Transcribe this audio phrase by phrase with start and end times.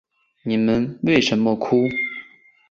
[0.45, 1.87] 你们为什么哭？